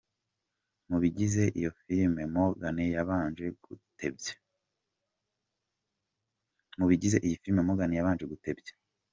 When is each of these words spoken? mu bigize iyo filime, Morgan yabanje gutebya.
mu 0.89 0.97
bigize 1.03 1.43
iyo 1.59 1.71
filime, 1.77 2.21
Morgan 2.35 2.77
yabanje 2.95 3.45
gutebya. 8.33 8.73